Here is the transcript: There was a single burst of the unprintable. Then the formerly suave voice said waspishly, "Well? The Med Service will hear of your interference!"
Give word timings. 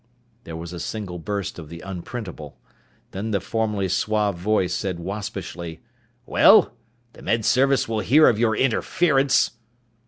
There 0.45 0.55
was 0.57 0.73
a 0.73 0.79
single 0.79 1.19
burst 1.19 1.59
of 1.59 1.69
the 1.69 1.81
unprintable. 1.81 2.57
Then 3.11 3.29
the 3.29 3.39
formerly 3.39 3.87
suave 3.87 4.35
voice 4.35 4.73
said 4.73 4.99
waspishly, 4.99 5.79
"Well? 6.25 6.73
The 7.13 7.21
Med 7.21 7.45
Service 7.45 7.87
will 7.87 7.99
hear 7.99 8.27
of 8.27 8.39
your 8.39 8.57
interference!" 8.57 9.51